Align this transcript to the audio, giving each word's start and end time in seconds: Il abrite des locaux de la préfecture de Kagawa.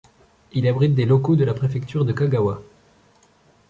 Il 0.53 0.67
abrite 0.67 0.95
des 0.95 1.05
locaux 1.05 1.35
de 1.35 1.43
la 1.43 1.53
préfecture 1.53 2.05
de 2.05 2.11
Kagawa. 2.11 2.63